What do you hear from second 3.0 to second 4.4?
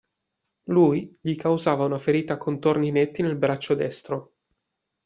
nel braccio destro.